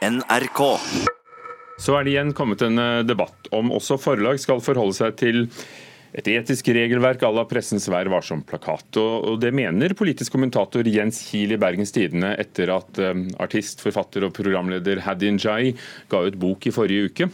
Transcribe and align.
NRK. 0.00 0.60
Så 1.80 1.92
er 1.96 2.04
det 2.04 2.14
igjen 2.14 2.32
kommet 2.36 2.62
en 2.64 2.80
eh, 2.80 3.02
debatt 3.04 3.50
om 3.56 3.72
også 3.76 3.98
forlag 4.00 4.40
skal 4.40 4.62
forholde 4.64 4.96
seg 4.96 5.16
til 5.20 5.44
et 6.16 6.26
etisk 6.26 6.72
regelverk 6.74 7.22
à 7.22 7.28
la 7.30 7.44
Pressens 7.46 7.86
Vær 7.92 8.08
varsom-plakat. 8.10 8.96
Og 8.98 9.36
Det 9.42 9.52
mener 9.54 9.94
politisk 9.94 10.34
kommentator 10.34 10.88
Jens 10.88 11.20
Kiel 11.28 11.54
i 11.54 11.60
Bergens 11.60 11.92
Tidende 11.94 12.32
etter 12.40 12.72
at 12.74 12.98
eh, 12.98 13.22
artist, 13.44 13.84
forfatter 13.84 14.24
og 14.24 14.34
programleder 14.36 15.04
Hadi 15.04 15.34
Njay 15.36 15.74
ga 16.10 16.24
ut 16.26 16.40
bok 16.40 16.66
i 16.66 16.74
forrige 16.74 17.12
uke. 17.12 17.30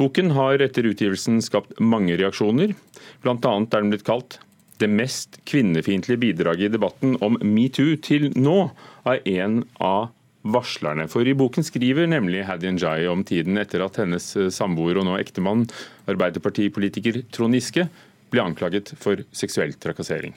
Boken 0.00 0.32
har 0.36 0.60
etter 0.60 0.88
utgivelsen 0.92 1.40
skapt 1.44 1.80
mange 1.80 2.20
reaksjoner. 2.20 2.76
Blant 3.24 3.48
annet 3.48 3.72
er 3.72 3.86
den 3.86 3.96
blitt 3.96 4.08
kalt 4.08 4.42
det 4.82 4.88
mest 4.90 5.38
kvinnefiendtlige 5.46 6.20
bidraget 6.20 6.68
i 6.68 6.74
debatten 6.74 7.14
om 7.22 7.36
metoo 7.46 7.94
til 8.02 8.32
nå 8.34 8.66
er 9.06 9.22
en 9.30 9.62
av 9.78 10.10
varslerne. 10.42 11.08
For 11.10 11.26
i 11.26 11.34
boken 11.38 11.66
skriver 11.66 12.08
nemlig 12.10 12.44
Hadi 12.48 12.72
Jai 12.76 13.06
om 13.10 13.24
tiden 13.24 13.58
etter 13.60 13.84
at 13.84 13.98
hennes 14.02 14.32
samboer 14.54 15.00
og 15.00 15.06
nå 15.08 15.18
ektemann, 15.20 15.66
arbeiderpartipolitiker 16.10 17.22
Trond 17.34 17.54
Giske, 17.58 17.88
ble 18.32 18.42
anklaget 18.42 18.94
for 19.00 19.22
seksuell 19.36 19.74
trakassering. 19.76 20.34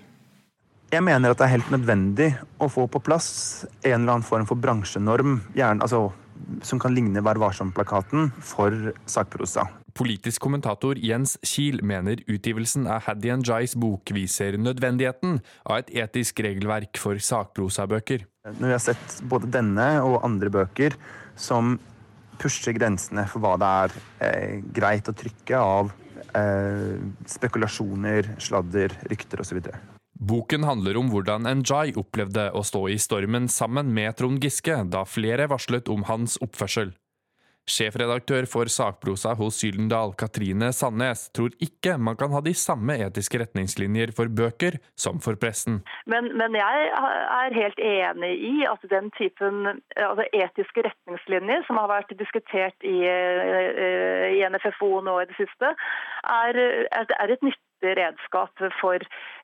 Jeg 0.94 1.04
mener 1.04 1.34
at 1.34 1.40
det 1.40 1.48
er 1.48 1.55
helt 1.55 1.72
nødvendig 1.73 2.27
å 2.62 2.70
få 2.72 2.86
på 2.91 3.02
plass 3.04 3.66
en 3.82 4.04
eller 4.04 4.18
annen 4.18 4.27
form 4.27 4.46
for 4.48 4.60
bransjenorm, 4.62 5.40
gjerne, 5.58 5.82
altså, 5.82 6.12
som 6.63 6.80
kan 6.80 6.94
ligne 6.94 7.24
Vær 7.26 7.40
varsom-plakaten, 7.41 8.30
for 8.44 8.94
sakprosa. 9.10 9.66
Politisk 9.96 10.44
kommentator 10.44 10.99
Jens 10.99 11.38
Kiel 11.48 11.80
mener 11.80 12.20
utgivelsen 12.27 12.85
av 12.91 13.05
Haddy 13.08 13.32
Jais 13.48 13.77
bok 13.80 14.12
viser 14.13 14.60
nødvendigheten 14.60 15.40
av 15.63 15.80
et 15.80 15.94
etisk 16.04 16.44
regelverk 16.44 16.99
for 16.99 17.16
sakprosabøker. 17.16 18.27
Når 18.45 18.67
vi 18.67 18.73
har 18.76 18.84
sett 18.84 19.20
både 19.26 19.49
denne 19.49 19.88
og 20.05 20.20
andre 20.26 20.52
bøker 20.54 20.94
som 21.34 21.80
pusher 22.38 22.76
grensene 22.77 23.23
for 23.31 23.41
hva 23.41 23.55
det 23.58 23.70
er 23.81 23.95
eh, 24.27 24.58
greit 24.76 25.09
å 25.09 25.16
trykke 25.18 25.57
av 25.57 25.90
eh, 26.38 26.99
spekulasjoner, 27.32 28.35
sladder, 28.43 28.93
rykter 29.10 29.41
osv. 29.41 29.63
Boken 30.16 30.68
handler 30.68 30.99
om 30.99 31.10
hvordan 31.12 31.48
Njay 31.62 31.96
opplevde 31.99 32.48
å 32.55 32.62
stå 32.63 32.85
i 32.93 32.99
stormen 33.01 33.49
sammen 33.51 33.90
med 33.96 34.16
Trond 34.20 34.43
Giske 34.43 34.77
da 34.88 35.04
flere 35.10 35.49
varslet 35.51 35.90
om 35.91 36.05
hans 36.07 36.38
oppførsel. 36.43 36.93
Sjefredaktør 37.66 38.46
for 38.46 38.70
sakprosa 38.70 39.34
hos 39.40 39.58
Gyldendal, 39.63 40.13
Katrine 40.20 40.70
Sandnes, 40.76 41.26
tror 41.34 41.54
ikke 41.63 41.96
man 41.98 42.18
kan 42.20 42.34
ha 42.35 42.41
de 42.46 42.54
samme 42.54 42.94
etiske 43.07 43.40
retningslinjer 43.41 44.13
for 44.16 44.30
bøker 44.30 44.77
som 44.99 45.18
for 45.24 45.40
pressen. 45.41 45.80
Men, 46.05 46.30
men 46.38 46.54
jeg 46.60 46.85
er 46.94 47.57
helt 47.57 47.82
enig 47.82 48.32
i 48.52 48.54
at 48.70 48.85
den 48.91 49.10
typen 49.18 49.82
altså 49.98 50.27
etiske 50.30 50.85
retningslinjer 50.85 51.66
som 51.66 51.82
har 51.82 51.90
vært 51.90 52.13
diskutert 52.20 52.85
i, 52.85 52.99
eh, 53.10 54.38
i 54.38 54.46
NFFO 54.46 55.00
nå 55.05 55.18
i 55.24 55.29
det 55.32 55.40
siste, 55.40 55.74
er, 56.38 56.62
er 56.94 57.34
et 57.34 57.50
nytt 57.86 57.98
redskap 57.98 58.52
for, 58.82 58.96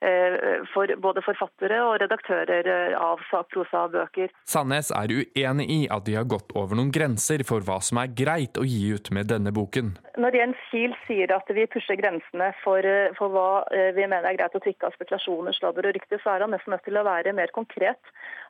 eh, 0.02 0.66
for, 0.74 0.88
både 0.98 1.22
forfattere 1.22 1.80
og 1.84 2.00
redaktører 2.02 2.96
av 2.98 3.20
sakprosa-bøker. 3.30 4.30
Sandnes 4.46 4.92
er 4.92 5.08
uenig 5.08 5.70
i 5.70 5.88
at 5.90 6.06
de 6.06 6.16
har 6.16 6.26
gått 6.26 6.52
over 6.56 6.76
noen 6.76 6.92
grenser 6.92 7.44
for 7.48 7.62
hva 7.62 7.82
som 7.82 7.98
er 8.02 8.08
greit 8.08 8.58
å 8.58 8.66
gi 8.66 8.94
ut 8.94 9.12
med 9.12 9.28
denne 9.28 9.52
boken. 9.52 9.96
Når 10.18 10.36
Jens 10.36 10.58
Kiel 10.70 10.96
sier 11.08 11.32
at 11.32 11.48
vi 11.48 11.68
pusher 11.68 11.96
grensene 11.96 12.54
for, 12.64 12.80
eh, 12.80 13.14
for 13.18 13.30
hva 13.30 13.64
vi 13.72 14.06
mener 14.08 14.26
er 14.26 14.38
greit 14.38 14.56
å 14.56 14.62
trykke 14.62 14.88
av 14.88 14.94
spekulasjoner, 14.94 15.54
sladder 15.54 15.88
og 15.88 15.96
rykter, 15.96 16.20
så 16.24 16.36
er 16.36 16.42
han 16.42 16.52
nesten 16.52 16.74
nødt 16.74 16.84
til 16.84 16.98
å 16.98 17.06
være 17.06 17.34
mer 17.34 17.48
konkret. 17.54 18.00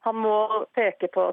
Han 0.02 0.16
må 0.16 0.66
peke 0.74 1.08
på, 1.14 1.28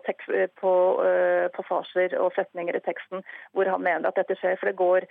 på 0.60 0.72
uh, 1.00 1.48
passasjer 1.56 2.16
og 2.20 2.34
setninger 2.36 2.76
i 2.76 2.84
teksten 2.84 3.24
hvor 3.56 3.70
han 3.70 3.84
mener 3.84 4.10
at 4.10 4.18
dette 4.20 4.36
skjer. 4.36 4.58
For 4.60 4.68
det 4.68 4.76
går 4.76 5.06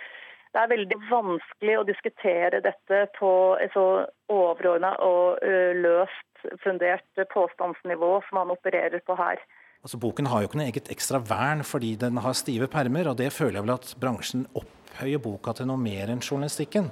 det 0.58 0.64
er 0.64 0.72
veldig 0.72 0.98
vanskelig 1.12 1.74
å 1.78 1.86
diskutere 1.86 2.64
dette 2.66 3.04
på 3.14 3.30
et 3.62 3.70
så 3.76 3.86
overordna 4.34 4.96
og 5.06 5.44
løst 5.78 6.50
fundert 6.64 7.22
påstandsnivå 7.30 8.10
som 8.26 8.42
han 8.42 8.54
opererer 8.56 9.04
på 9.06 9.14
her. 9.20 9.38
Altså, 9.86 10.00
boken 10.02 10.32
har 10.32 10.42
jo 10.42 10.50
ikke 10.50 10.58
noe 10.58 10.72
eget 10.72 10.90
ekstra 10.94 11.22
vern 11.22 11.62
fordi 11.62 11.94
den 12.02 12.18
har 12.26 12.34
stive 12.34 12.66
permer, 12.74 13.12
og 13.12 13.20
det 13.22 13.30
føler 13.36 13.60
jeg 13.60 13.68
vel 13.68 13.76
at 13.76 13.94
bransjen 14.02 14.48
opphøyer 14.58 15.22
boka 15.22 15.54
til 15.60 15.70
noe 15.70 15.78
mer 15.78 16.10
enn 16.10 16.26
journalistikken. 16.26 16.90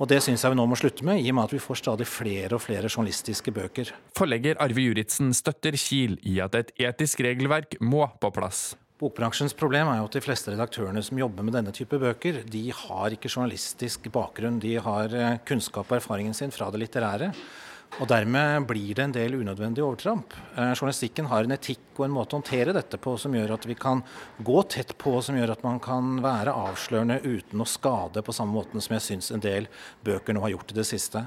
Og 0.00 0.08
Det 0.08 0.22
syns 0.24 0.40
jeg 0.40 0.54
vi 0.54 0.56
nå 0.56 0.64
må 0.64 0.78
slutte 0.80 1.04
med, 1.04 1.18
i 1.20 1.28
og 1.28 1.36
med 1.36 1.50
at 1.50 1.52
vi 1.52 1.60
får 1.60 1.82
stadig 1.82 2.06
flere 2.08 2.56
og 2.56 2.62
flere 2.64 2.88
journalistiske 2.88 3.52
bøker. 3.52 3.90
Forlegger 4.16 4.56
Arve 4.62 4.86
Juritzen 4.86 5.34
støtter 5.36 5.76
Kiel 5.76 6.16
i 6.24 6.38
at 6.40 6.56
et 6.56 6.72
etisk 6.80 7.20
regelverk 7.26 7.76
må 7.84 8.06
på 8.22 8.30
plass. 8.32 8.70
Bokbransjens 9.00 9.54
problem 9.56 9.88
er 9.88 10.02
jo 10.02 10.10
at 10.10 10.16
de 10.18 10.20
fleste 10.20 10.52
redaktørene 10.52 11.00
som 11.00 11.16
jobber 11.16 11.46
med 11.46 11.54
denne 11.56 11.72
type 11.72 11.96
bøker, 11.96 12.42
de 12.44 12.66
har 12.82 13.14
ikke 13.14 13.30
journalistisk 13.32 14.10
bakgrunn. 14.12 14.58
De 14.60 14.74
har 14.76 15.14
eh, 15.16 15.38
kunnskap 15.48 15.88
og 15.88 15.96
erfaringen 15.96 16.36
sin 16.36 16.52
fra 16.52 16.68
det 16.68 16.82
litterære. 16.82 17.30
Og 17.98 18.10
Dermed 18.10 18.66
blir 18.68 18.92
det 18.94 19.06
en 19.06 19.14
del 19.14 19.38
unødvendig 19.40 19.82
overtramp. 19.82 20.36
Eh, 20.52 20.74
journalistikken 20.74 21.30
har 21.32 21.48
en 21.48 21.56
etikk 21.56 21.96
og 21.96 22.04
en 22.06 22.14
måte 22.18 22.36
å 22.36 22.42
håndtere 22.42 22.76
dette 22.76 23.00
på 23.00 23.16
som 23.18 23.32
gjør 23.34 23.56
at 23.56 23.64
vi 23.70 23.78
kan 23.80 24.04
gå 24.44 24.60
tett 24.68 24.92
på, 25.00 25.16
som 25.24 25.40
gjør 25.40 25.54
at 25.56 25.64
man 25.64 25.80
kan 25.80 26.20
være 26.20 26.54
avslørende 26.68 27.22
uten 27.24 27.64
å 27.64 27.70
skade 27.72 28.20
på 28.20 28.36
samme 28.36 28.52
måten 28.60 28.84
som 28.84 28.98
jeg 28.98 29.06
syns 29.08 29.32
en 29.32 29.42
del 29.48 29.72
bøker 30.04 30.36
nå 30.36 30.44
har 30.44 30.58
gjort 30.58 30.76
i 30.76 30.80
det 30.82 30.88
siste. 30.92 31.24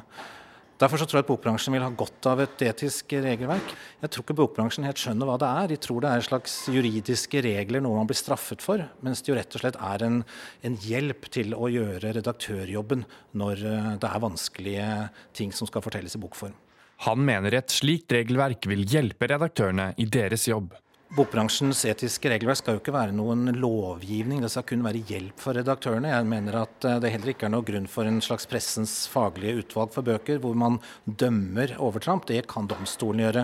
Derfor 0.81 0.99
så 0.99 1.05
tror 1.05 1.19
jeg 1.19 1.25
at 1.27 1.29
bokbransjen 1.29 1.75
vil 1.75 1.83
ha 1.85 1.91
godt 1.93 2.27
av 2.31 2.41
et 2.43 2.63
etisk 2.65 3.13
regelverk. 3.23 3.75
Jeg 4.01 4.11
tror 4.11 4.25
ikke 4.25 4.35
bokbransjen 4.39 4.87
helt 4.87 4.99
skjønner 4.99 5.29
hva 5.29 5.37
det 5.39 5.49
er. 5.49 5.69
De 5.69 5.77
tror 5.85 6.01
det 6.03 6.09
er 6.09 6.25
slags 6.25 6.55
juridiske 6.73 7.43
regler, 7.45 7.83
noe 7.83 7.99
man 7.99 8.09
blir 8.09 8.17
straffet 8.17 8.63
for. 8.65 8.81
Mens 9.05 9.21
det 9.21 9.31
jo 9.31 9.37
rett 9.37 9.53
og 9.53 9.63
slett 9.63 9.77
er 9.77 10.05
en, 10.07 10.19
en 10.65 10.77
hjelp 10.81 11.29
til 11.33 11.53
å 11.53 11.69
gjøre 11.71 12.15
redaktørjobben 12.17 13.05
når 13.39 13.65
eh, 13.69 13.89
det 14.01 14.09
er 14.09 14.25
vanskelige 14.25 14.89
ting 15.37 15.53
som 15.55 15.69
skal 15.69 15.85
fortelles 15.85 16.17
i 16.17 16.23
bokform. 16.25 16.57
Han 17.05 17.23
mener 17.25 17.53
et 17.57 17.73
slikt 17.73 18.13
regelverk 18.15 18.65
vil 18.69 18.85
hjelpe 18.87 19.29
redaktørene 19.29 19.91
i 19.99 20.07
deres 20.09 20.47
jobb. 20.49 20.73
Bokbransjens 21.13 21.83
etiske 21.85 22.29
regelverk 22.31 22.57
skal 22.57 22.73
jo 22.73 22.79
ikke 22.81 22.93
være 22.95 23.13
noen 23.13 23.51
lovgivning, 23.61 24.39
det 24.41 24.49
skal 24.49 24.63
kun 24.65 24.81
være 24.81 25.03
hjelp 25.11 25.41
for 25.43 25.53
redaktørene. 25.53 26.09
Jeg 26.09 26.25
mener 26.25 26.55
at 26.63 26.87
eh, 26.89 26.95
det 27.03 27.11
heller 27.13 27.29
ikke 27.35 27.45
er 27.45 27.51
noe 27.53 27.65
grunn 27.67 27.85
for 27.85 28.09
en 28.09 28.17
slags 28.25 28.47
pressens 28.49 28.95
faglige 29.13 29.61
utvalg 29.61 29.93
for 29.93 30.07
bøker, 30.07 30.39
hvor 30.41 30.57
man 30.57 30.79
dømmer 31.05 31.75
overtramp. 31.77 32.25
Det 32.25 32.41
kan 32.49 32.65
domstolen 32.71 33.21
gjøre. 33.27 33.43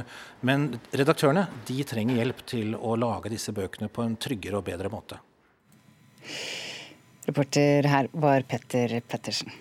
Men 0.50 0.66
redaktørene 0.90 1.46
de 1.69 1.78
trenger 1.85 2.18
hjelp 2.18 2.41
til 2.50 2.74
å 2.74 2.96
lage 2.97 3.30
disse 3.35 3.53
bøkene 3.53 3.91
på 3.94 4.01
en 4.07 4.18
tryggere 4.18 4.57
og 4.57 4.66
bedre 4.72 4.90
måte. 4.90 5.22
Reporter 7.30 7.86
her 7.86 8.09
var 8.18 8.50
Petter 8.50 8.97
Pettersen. 9.06 9.53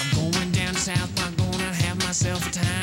I'm 0.00 0.08
going 0.16 0.56
down 0.56 0.74
south, 0.74 1.20
I'm 1.20 1.36
gonna 1.36 1.72
have 1.84 2.00
myself 2.00 2.48
a 2.48 2.50
time. 2.50 2.75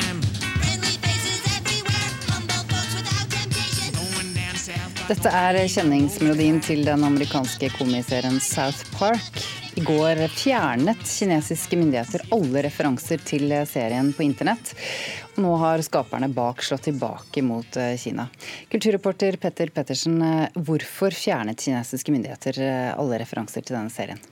Dette 5.04 5.28
er 5.28 5.58
kjenningsmelodien 5.68 6.62
til 6.64 6.80
den 6.86 7.02
amerikanske 7.04 7.68
komiserien 7.74 8.38
South 8.40 8.86
Park. 8.96 9.36
I 9.76 9.82
går 9.84 10.22
fjernet 10.32 11.02
kinesiske 11.04 11.76
myndigheter 11.76 12.24
alle 12.32 12.62
referanser 12.64 13.20
til 13.20 13.52
serien 13.68 14.08
på 14.16 14.24
internett. 14.24 14.72
Nå 15.36 15.50
har 15.60 15.84
skaperne 15.84 16.30
bak 16.32 16.64
slått 16.64 16.86
tilbake 16.88 17.44
mot 17.44 17.76
eh, 17.76 17.98
Kina. 18.00 18.30
Kulturreporter 18.72 19.36
Petter 19.42 19.74
Pettersen, 19.76 20.16
eh, 20.24 20.56
hvorfor 20.56 21.12
fjernet 21.12 21.60
kinesiske 21.60 22.14
myndigheter 22.14 22.62
eh, 22.64 22.92
alle 22.96 23.20
referanser 23.20 23.60
til 23.60 23.76
denne 23.76 23.92
serien? 23.92 24.24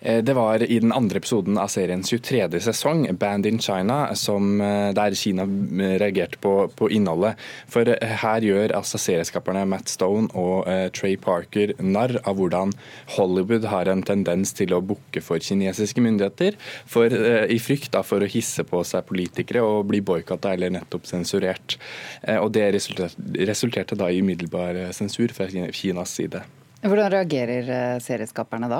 Eh, 0.00 0.24
det 0.24 0.34
var 0.34 0.62
i 0.62 0.78
den 0.78 0.92
andre 0.92 1.18
episoden 1.18 1.58
av 1.58 1.68
seriens 1.72 2.08
23. 2.10 2.60
sesong, 2.60 3.08
'Band 3.18 3.46
in 3.46 3.58
China', 3.58 4.14
som, 4.14 4.60
eh, 4.60 4.92
der 4.94 5.14
Kina 5.14 5.42
eh, 5.42 5.98
reagerte 5.98 6.38
på, 6.38 6.70
på, 6.76 6.90
innholdet. 6.90 7.34
For 7.66 7.84
her 7.84 8.40
gjør 8.40 8.74
altså 8.76 8.98
serieskaperne 8.98 9.66
Matt 9.66 9.88
Stone 9.88 10.28
og 10.34 10.68
uh, 10.68 10.88
Trey 10.94 11.16
Parker 11.16 11.72
narr 11.82 12.18
av 12.24 12.36
hvordan 12.38 12.72
Hollywood 13.16 13.64
har 13.64 13.88
en 13.88 14.02
tendens 14.02 14.52
til 14.52 14.72
å 14.74 14.80
bukke 14.80 15.20
for 15.22 15.38
kinesiske 15.38 16.00
myndigheter, 16.00 16.54
for, 16.86 17.06
uh, 17.06 17.46
i 17.50 17.58
frykt 17.58 17.92
da, 17.92 18.02
for 18.02 18.22
å 18.22 18.30
hisse 18.30 18.64
på 18.64 18.84
seg 18.86 19.06
politikere 19.08 19.64
og 19.64 19.88
bli 19.90 20.00
boikotta 20.00 20.54
eller 20.54 20.70
nettopp 20.70 21.06
sensurert. 21.06 21.76
Uh, 22.22 22.38
og 22.38 22.52
Det 22.52 22.70
resulterte, 22.74 23.46
resulterte 23.46 23.98
da 23.98 24.08
i 24.10 24.22
umiddelbar 24.22 24.92
sensur 24.96 25.34
fra 25.34 25.48
Kinas 25.48 26.14
side. 26.14 26.42
Hvordan 26.78 27.10
reagerer 27.10 27.68
eh, 27.74 27.96
serieskaperne 27.98 28.68
da? 28.70 28.76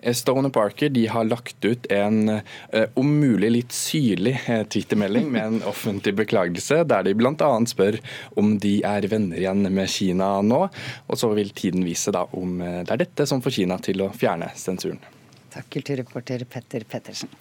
Eh, 0.00 0.12
Stone 0.12 0.50
og 0.50 0.52
Parker 0.52 0.90
de 0.92 1.06
har 1.08 1.24
lagt 1.24 1.64
ut 1.64 1.86
en 1.94 2.34
eh, 2.34 2.84
om 2.98 3.08
mulig 3.08 3.48
litt 3.54 3.72
syrlig 3.72 4.34
twittermelding 4.68 5.30
med 5.32 5.46
en 5.46 5.62
offentlig 5.72 6.12
beklagelse, 6.18 6.82
der 6.84 7.06
de 7.06 7.14
bl.a. 7.16 7.48
spør 7.70 7.96
om 8.36 8.58
de 8.60 8.74
er 8.84 9.08
venner 9.08 9.40
igjen 9.40 9.64
med 9.64 9.88
Kina 9.88 10.34
nå. 10.44 10.60
Og 11.08 11.20
så 11.20 11.32
vil 11.38 11.54
tiden 11.56 11.88
vise 11.88 12.12
da 12.12 12.26
om 12.36 12.60
det 12.60 12.92
er 12.92 13.04
dette 13.06 13.28
som 13.30 13.40
får 13.44 13.56
Kina 13.62 13.80
til 13.80 14.04
å 14.04 14.10
fjerne 14.12 14.50
sensuren. 14.58 15.00
Takk, 15.48 15.70
kulturreporter 15.78 16.44
Petter 16.44 16.84
Pettersen. 16.84 17.32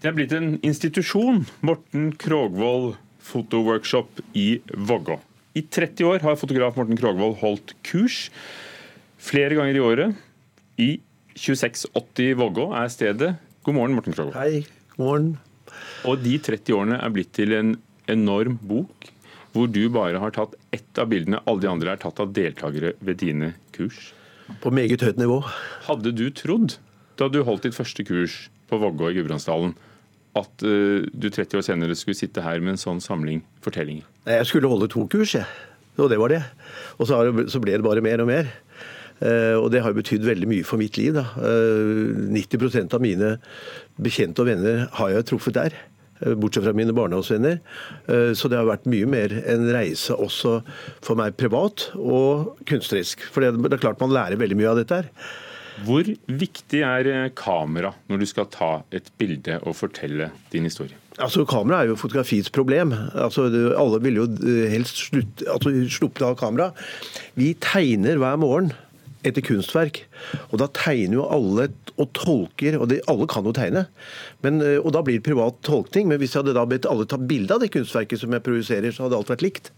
Det 0.00 0.08
er 0.08 0.14
blitt 0.16 0.32
en 0.32 0.54
institusjon, 0.64 1.42
Morten 1.66 2.12
Krogvold 2.16 2.94
fotoworkshop 3.20 4.22
i 4.38 4.60
Vågå. 4.72 5.18
I 5.58 5.66
30 5.66 6.06
år 6.06 6.22
har 6.24 6.38
fotograf 6.38 6.78
Morten 6.78 6.98
Krogvold 6.98 7.40
holdt 7.42 7.74
kurs 7.84 8.28
flere 9.20 9.56
ganger 9.58 9.76
i 9.76 9.84
året. 9.84 10.26
I 10.80 10.90
2680 11.36 12.34
Vågå 12.40 12.66
er 12.76 12.90
stedet. 12.92 13.34
God 13.66 13.76
morgen, 13.76 13.96
Morten 13.98 14.16
Krogh. 14.16 14.34
Hei, 14.36 14.64
god 14.96 15.04
morgen. 15.04 15.30
Og 16.08 16.22
de 16.24 16.36
30 16.40 16.76
årene 16.76 17.00
er 17.00 17.12
blitt 17.14 17.32
til 17.36 17.52
en 17.56 17.74
enorm 18.10 18.56
bok, 18.66 19.10
hvor 19.54 19.68
du 19.70 19.82
bare 19.92 20.20
har 20.22 20.32
tatt 20.34 20.56
ett 20.74 20.98
av 20.98 21.10
bildene. 21.12 21.42
Alle 21.46 21.64
de 21.64 21.70
andre 21.70 21.94
er 21.94 22.00
tatt 22.00 22.22
av 22.22 22.32
deltakere 22.34 22.94
ved 23.04 23.20
dine 23.22 23.52
kurs. 23.76 24.10
På 24.62 24.72
meget 24.74 25.04
høyt 25.04 25.20
nivå. 25.20 25.42
Hadde 25.86 26.14
du 26.16 26.26
trodd, 26.34 26.78
da 27.20 27.28
du 27.30 27.42
holdt 27.46 27.68
ditt 27.68 27.76
første 27.76 28.04
kurs 28.06 28.48
på 28.70 28.78
Vågå 28.80 29.10
i 29.10 29.18
Gudbrandsdalen, 29.18 29.76
at 30.38 30.62
uh, 30.62 31.06
du 31.10 31.26
30 31.26 31.58
år 31.58 31.66
senere 31.66 31.96
skulle 31.98 32.18
sitte 32.18 32.42
her 32.42 32.62
med 32.62 32.76
en 32.76 32.80
sånn 32.82 33.02
samling 33.02 33.42
fortellinger? 33.64 34.06
Jeg 34.30 34.48
skulle 34.48 34.70
holde 34.70 34.88
to 34.90 35.04
kurs, 35.10 35.34
jeg. 35.38 35.46
Og 36.00 36.08
det 36.10 36.18
var 36.20 36.32
det. 36.32 36.40
Og 37.02 37.10
så 37.10 37.60
ble 37.60 37.76
det 37.76 37.84
bare 37.84 38.02
mer 38.04 38.22
og 38.22 38.30
mer. 38.30 38.48
Uh, 39.20 39.56
og 39.60 39.70
det 39.74 39.82
har 39.84 39.96
betydd 39.96 40.26
veldig 40.26 40.48
mye 40.50 40.66
for 40.66 40.80
mitt 40.80 40.96
liv. 41.00 41.14
Da. 41.16 41.26
Uh, 41.36 42.32
90% 42.32 42.96
av 42.96 43.04
mine 43.04 43.36
bekjente 44.00 44.42
og 44.42 44.50
venner 44.50 44.86
har 44.98 45.14
jeg 45.14 45.30
truffet 45.32 45.58
der. 45.58 45.78
Bortsett 46.20 46.66
fra 46.66 46.74
mine 46.76 46.92
barndomsvenner. 46.92 47.62
Så 48.36 48.50
det 48.52 48.58
har 48.58 48.66
vært 48.68 48.84
mye 48.92 49.06
mer 49.08 49.32
en 49.48 49.62
reise 49.72 50.12
også 50.12 50.58
for 51.00 51.16
meg 51.16 51.38
privat 51.40 51.86
og 51.96 52.58
kunstnerisk. 52.68 53.24
For 53.32 53.40
det 53.40 53.56
er 53.56 53.80
klart 53.80 54.02
man 54.04 54.12
lærer 54.12 54.36
veldig 54.36 54.58
mye 54.60 54.68
av 54.68 54.82
dette 54.82 54.98
her. 55.00 55.08
Hvor 55.86 56.08
viktig 56.40 56.82
er 56.84 57.08
eh, 57.08 57.28
kamera 57.36 57.92
når 58.10 58.22
du 58.22 58.26
skal 58.28 58.48
ta 58.52 58.70
et 58.94 59.08
bilde 59.20 59.60
og 59.62 59.76
fortelle 59.78 60.30
din 60.52 60.66
historie? 60.68 60.96
Altså, 61.20 61.44
Kamera 61.48 61.82
er 61.82 61.90
jo 61.90 61.98
fotografiets 62.00 62.52
problem. 62.52 62.94
Altså, 63.14 63.46
alle 63.76 64.00
vil 64.04 64.20
jo 64.22 64.26
eh, 64.40 64.68
helst 64.72 65.02
slutte, 65.08 65.46
altså, 65.52 65.72
av 66.26 66.36
kamera. 66.40 66.70
Vi 67.36 67.52
tegner 67.60 68.20
hver 68.20 68.40
morgen 68.40 68.72
etter 69.26 69.44
kunstverk. 69.44 70.02
Og 70.50 70.60
da 70.62 70.68
tegner 70.76 71.18
jo 71.18 71.28
alle 71.28 71.68
og 72.00 72.10
tolker, 72.16 72.78
og 72.80 72.88
det, 72.92 73.00
alle 73.10 73.28
kan 73.30 73.46
jo 73.46 73.54
tegne. 73.56 73.86
Men, 74.44 74.60
eh, 74.64 74.78
og 74.80 74.94
da 74.96 75.04
blir 75.04 75.20
det 75.20 75.26
privat 75.28 75.60
tolkning. 75.66 76.08
Men 76.08 76.20
hvis 76.22 76.34
jeg 76.34 76.42
hadde 76.42 76.56
da 76.56 76.66
bedt 76.68 76.88
alle 76.88 77.08
ta 77.08 77.20
bilde 77.20 77.56
av 77.56 77.64
det 77.64 77.72
kunstverket 77.74 78.22
som 78.22 78.32
jeg 78.32 78.46
produserer, 78.46 78.94
så 78.94 79.06
hadde 79.06 79.20
alt 79.20 79.32
vært 79.32 79.44
likt. 79.46 79.72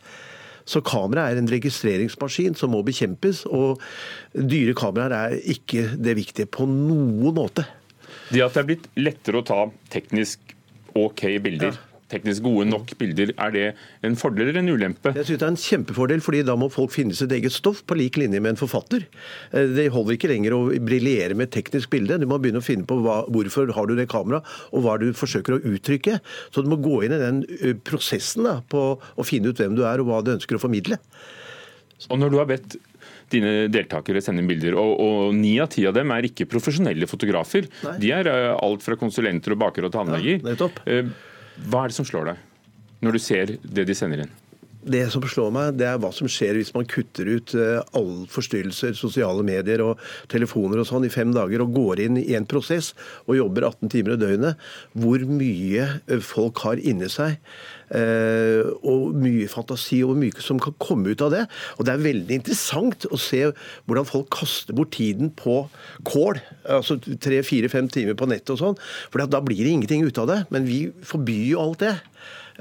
Så 0.69 0.79
kamera 0.87 1.27
er 1.27 1.41
en 1.41 1.51
registreringsmaskin 1.51 2.55
som 2.59 2.71
må 2.71 2.85
bekjempes, 2.87 3.43
og 3.51 3.83
dyre 4.33 4.77
kameraer 4.79 5.35
er 5.35 5.55
ikke 5.57 5.89
det 5.99 6.15
viktige 6.21 6.47
på 6.47 6.69
noen 6.71 7.35
måte. 7.35 7.67
Det 8.31 8.45
at 8.45 8.55
det 8.55 8.63
er 8.63 8.69
blitt 8.69 8.91
lettere 9.01 9.41
å 9.41 9.47
ta 9.47 9.65
teknisk 9.91 10.55
OK 10.95 11.25
bilder, 11.43 11.75
ja 11.75 11.92
teknisk 12.13 12.45
gode 12.45 12.67
nok 12.69 12.93
bilder, 13.01 13.33
er 13.41 13.55
det 13.55 13.65
en 14.07 14.17
fordel 14.19 14.51
eller 14.51 14.61
en 14.63 14.73
ulempe? 14.73 15.15
Jeg 15.17 15.29
synes 15.29 15.41
det 15.41 15.47
er 15.47 15.53
en 15.55 15.63
kjempefordel, 15.65 16.23
fordi 16.25 16.43
da 16.49 16.57
må 16.61 16.69
folk 16.73 16.93
finne 16.95 17.17
sitt 17.17 17.33
eget 17.35 17.55
stoff 17.55 17.83
på 17.89 17.99
lik 17.99 18.19
linje 18.21 18.43
med 18.43 18.55
en 18.55 18.61
forfatter. 18.61 19.07
Eh, 19.53 19.73
det 19.77 19.89
holder 19.95 20.19
ikke 20.19 20.31
lenger 20.33 20.57
å 20.57 20.63
briljere 20.85 21.37
med 21.39 21.49
et 21.49 21.57
teknisk 21.59 21.93
bilde. 21.95 22.21
Du 22.23 22.29
må 22.31 22.41
begynne 22.43 22.63
å 22.63 22.67
finne 22.67 22.89
på 22.89 23.01
hva, 23.05 23.23
hvorfor 23.33 23.73
har 23.77 23.89
du 23.89 23.97
det 23.99 24.09
kameraet, 24.13 24.49
og 24.73 24.87
hva 24.87 24.99
du 25.01 25.11
forsøker 25.17 25.59
å 25.59 25.63
uttrykke. 25.75 26.21
Så 26.55 26.65
du 26.65 26.71
må 26.73 26.81
gå 26.83 27.03
inn 27.07 27.17
i 27.17 27.23
den 27.23 27.43
prosessen 27.87 28.49
da, 28.49 28.59
på 28.63 28.87
å 28.97 29.27
finne 29.27 29.53
ut 29.53 29.61
hvem 29.61 29.77
du 29.79 29.87
er 29.89 30.03
og 30.03 30.11
hva 30.11 30.23
du 30.25 30.35
ønsker 30.37 30.59
å 30.59 30.63
formidle. 30.63 31.01
Og 32.11 32.19
når 32.19 32.33
du 32.33 32.41
har 32.41 32.49
bedt 32.51 32.81
dine 33.33 33.53
deltakere 33.73 34.23
sende 34.25 34.43
inn 34.43 34.51
bilder. 34.51 34.77
Og 34.77 35.35
ni 35.37 35.55
av 35.63 35.71
ti 35.73 35.87
av 35.89 35.97
dem 35.97 36.13
er 36.15 36.29
ikke 36.29 36.49
profesjonelle 36.51 37.09
fotografer. 37.11 37.69
Nei. 37.87 37.99
De 38.03 38.15
er 38.15 38.31
alt 38.53 38.85
fra 38.85 38.99
konsulenter 39.01 39.55
og 39.55 39.63
bakere 39.63 39.89
og 39.89 39.95
tannleger. 39.95 40.43
Ja, 40.43 41.05
hva 41.57 41.85
er 41.85 41.93
det 41.93 41.99
som 41.99 42.09
slår 42.09 42.33
deg 42.33 42.49
når 43.03 43.17
du 43.17 43.21
ser 43.23 43.57
det 43.63 43.85
de 43.89 43.97
sender 43.99 44.25
inn? 44.25 44.35
Det 44.83 45.05
som 45.15 45.23
slår 45.23 45.53
meg, 45.55 45.77
det 45.79 45.87
er 45.87 45.99
hva 46.03 46.11
som 46.15 46.27
skjer 46.31 46.57
hvis 46.59 46.73
man 46.75 46.89
kutter 46.91 47.29
ut 47.31 47.53
eh, 47.55 47.79
alle 47.95 48.25
forstyrrelser, 48.31 48.97
sosiale 48.99 49.45
medier 49.47 49.83
og 49.85 50.01
telefoner 50.33 50.83
og 50.83 50.89
sånn 50.89 51.07
i 51.07 51.13
fem 51.13 51.31
dager 51.35 51.63
og 51.63 51.77
går 51.77 52.03
inn 52.03 52.19
i 52.19 52.35
en 52.35 52.49
prosess 52.51 52.91
og 53.29 53.37
jobber 53.39 53.69
18 53.69 53.93
timer 53.95 54.17
i 54.17 54.23
døgnet. 54.25 54.67
Hvor 54.99 55.23
mye 55.29 55.87
eh, 55.87 56.25
folk 56.27 56.65
har 56.67 56.83
inni 56.83 57.11
seg. 57.13 57.39
Eh, 57.93 58.67
og 58.89 59.15
mye 59.23 59.47
fantasi 59.53 60.01
og 60.07 60.17
mye 60.19 60.43
som 60.43 60.59
kan 60.63 60.75
komme 60.83 61.15
ut 61.15 61.23
av 61.23 61.31
det. 61.35 61.45
Og 61.79 61.87
det 61.87 61.95
er 61.95 62.07
veldig 62.09 62.39
interessant 62.41 63.07
å 63.13 63.21
se 63.21 63.45
hvordan 63.87 64.09
folk 64.09 64.31
kaster 64.35 64.75
bort 64.75 64.95
tiden 64.97 65.31
på 65.39 65.61
kål. 66.09 66.43
Altså 66.67 66.99
tre-fire-fem 66.99 67.91
timer 67.93 68.19
på 68.19 68.31
nettet 68.31 68.57
og 68.57 68.63
sånn. 68.65 68.81
For 69.13 69.23
da 69.23 69.43
blir 69.45 69.63
det 69.63 69.77
ingenting 69.77 70.07
ut 70.09 70.23
av 70.23 70.31
det. 70.33 70.41
Men 70.51 70.67
vi 70.67 70.87
forbyr 71.07 71.53
jo 71.53 71.63
alt 71.69 71.87
det. 71.87 71.97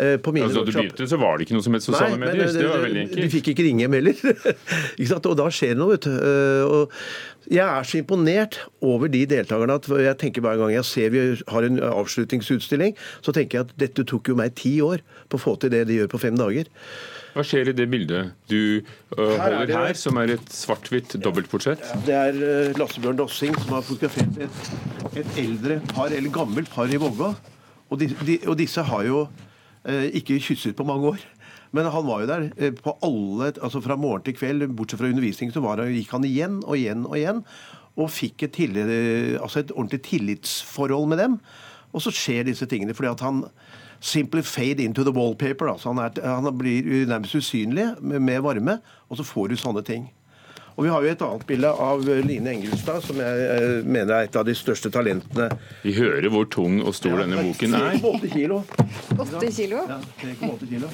Eh, 0.01 0.15
på 0.18 0.31
mine 0.33 0.48
altså, 0.48 0.63
Da 0.65 0.71
du 0.71 0.77
begynte, 0.80 1.06
så 1.06 1.18
var 1.21 1.38
det 1.38 1.45
ikke 1.45 1.57
noe 1.59 1.65
som 1.65 1.75
het 1.77 1.86
sosiale 1.86 2.15
Nei, 2.15 2.24
medier? 2.24 2.48
Men, 2.48 2.56
det, 2.56 2.69
var 2.71 2.86
veldig 2.88 3.01
enkelt. 3.03 3.19
De 3.21 3.30
fikk 3.36 3.50
ikke 3.51 3.65
ringe 3.68 3.83
hjem 3.83 3.98
heller. 4.00 4.24
og 5.30 5.36
da 5.38 5.45
skjer 5.53 5.75
det 5.75 5.81
noe, 5.81 5.94
vet 5.94 6.07
du. 6.07 6.15
Eh, 6.31 6.95
jeg 7.51 7.65
er 7.65 7.86
så 7.86 8.00
imponert 8.00 8.57
over 8.86 9.12
de 9.12 9.21
deltakerne 9.30 9.75
at 9.77 9.89
jeg 10.07 10.18
tenker 10.21 10.45
hver 10.45 10.57
gang 10.62 10.74
jeg 10.74 10.88
ser 10.88 11.13
vi 11.13 11.24
har 11.51 11.68
en 11.68 11.81
avslutningsutstilling, 11.92 12.95
så 13.21 13.33
tenker 13.36 13.59
jeg 13.59 13.68
at 13.68 13.75
dette 13.81 14.06
tok 14.09 14.31
jo 14.31 14.38
meg 14.39 14.56
ti 14.57 14.77
år 14.86 15.03
på 15.30 15.38
å 15.38 15.44
få 15.44 15.56
til 15.62 15.74
det 15.74 15.83
de 15.89 16.00
gjør 16.00 16.09
på 16.13 16.21
fem 16.21 16.38
dager. 16.39 16.69
Hva 17.36 17.45
skjer 17.47 17.71
i 17.71 17.75
det 17.75 17.88
bildet 17.92 18.33
du 18.51 18.81
uh, 19.18 19.38
holder 19.39 19.71
her, 19.71 19.94
som 20.00 20.18
er 20.19 20.33
et 20.36 20.50
svart-hvitt 20.54 21.15
dobbeltportrett? 21.24 21.83
Det 22.07 22.15
er 22.18 22.42
uh, 22.42 22.80
Lasse 22.80 23.04
Bjørn 23.04 23.21
Dossing 23.21 23.56
som 23.59 23.77
har 23.77 23.86
fotografert 23.88 24.42
et, 24.47 24.74
et 25.24 25.39
eldre 25.45 25.80
par, 25.94 26.12
eller 26.12 26.33
gammelt 26.33 26.71
par 26.74 26.92
i 26.92 27.00
Vågå. 27.01 27.31
Og, 27.92 28.04
og 28.47 28.54
disse 28.59 28.83
har 28.88 29.07
jo 29.07 29.25
ikke 29.88 30.42
kysset 30.44 30.75
på 30.78 30.86
mange 30.86 31.16
år. 31.16 31.24
Men 31.72 31.88
han 31.92 32.07
var 32.07 32.24
jo 32.24 32.30
der 32.30 32.48
eh, 32.57 32.74
på 32.75 32.94
alle, 33.06 33.54
altså 33.63 33.81
fra 33.83 33.95
morgen 34.00 34.25
til 34.25 34.36
kveld, 34.36 34.68
bortsett 34.75 35.00
fra 35.00 35.12
undervisning, 35.12 35.54
så 35.54 35.63
var, 35.63 35.83
gikk 35.88 36.12
han 36.12 36.28
igjen 36.28 36.60
og 36.66 36.75
igjen 36.78 37.06
og 37.07 37.16
igjen. 37.19 37.44
Og 38.00 38.12
fikk 38.12 38.45
et, 38.48 38.56
tillit, 38.56 38.92
altså 39.42 39.62
et 39.62 39.72
ordentlig 39.75 40.01
tillitsforhold 40.07 41.10
med 41.12 41.22
dem. 41.24 41.38
Og 41.92 42.04
så 42.04 42.13
skjer 42.16 42.48
disse 42.48 42.68
tingene 42.72 42.95
fordi 42.95 43.12
at 43.12 43.24
han 43.24 43.44
simply 44.01 44.42
fade 44.42 44.83
into 44.83 45.04
the 45.04 45.13
wallpaper. 45.16 45.72
Altså 45.72 45.92
han, 45.92 46.04
er, 46.04 46.24
han 46.24 46.57
blir 46.57 47.07
nærmest 47.07 47.36
usynlig 47.36 47.92
med 48.01 48.42
varme, 48.44 48.80
og 49.10 49.19
så 49.19 49.28
får 49.28 49.51
du 49.51 49.60
sånne 49.60 49.83
ting. 49.88 50.07
Og 50.75 50.83
Vi 50.83 50.89
har 50.89 51.03
jo 51.03 51.12
et 51.12 51.23
annet 51.25 51.44
bilde 51.47 51.71
av 51.85 52.06
Line 52.25 52.53
Engelstad, 52.56 53.01
som 53.03 53.19
jeg 53.19 53.47
eh, 53.56 53.73
mener 53.83 54.13
er 54.15 54.27
et 54.27 54.38
av 54.39 54.45
de 54.47 54.56
største 54.56 54.91
talentene. 54.94 55.50
Vi 55.83 55.94
hører 55.97 56.29
hvor 56.31 56.47
tung 56.51 56.79
og 56.81 56.95
stor 56.95 57.18
ja, 57.18 57.25
denne 57.25 57.44
boken 57.44 57.75
er. 57.75 57.97
8 58.00 58.31
kilo. 58.31 58.62
8 59.18 59.51
kilo? 59.51 59.83
Ja, 59.89 60.00
3,8 60.21 60.69
kilo. 60.69 60.91